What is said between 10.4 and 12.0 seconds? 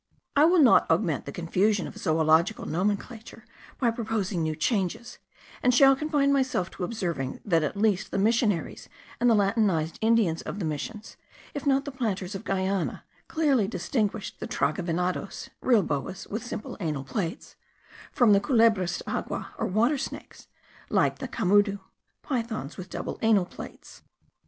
of the missions, if not the